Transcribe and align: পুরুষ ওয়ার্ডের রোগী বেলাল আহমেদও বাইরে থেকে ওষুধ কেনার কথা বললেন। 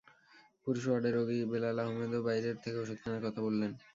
পুরুষ 0.63 0.83
ওয়ার্ডের 0.87 1.13
রোগী 1.17 1.39
বেলাল 1.51 1.77
আহমেদও 1.83 2.25
বাইরে 2.27 2.49
থেকে 2.63 2.77
ওষুধ 2.79 2.97
কেনার 3.01 3.23
কথা 3.25 3.39
বললেন। 3.47 3.71